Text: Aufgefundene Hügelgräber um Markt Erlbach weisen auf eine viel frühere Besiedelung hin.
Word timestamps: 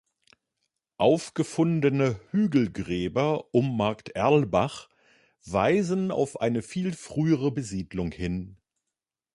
Aufgefundene 0.97 2.19
Hügelgräber 2.31 3.53
um 3.53 3.77
Markt 3.77 4.09
Erlbach 4.15 4.89
weisen 5.45 6.09
auf 6.09 6.41
eine 6.41 6.63
viel 6.63 6.91
frühere 6.93 7.51
Besiedelung 7.51 8.11
hin. 8.11 8.57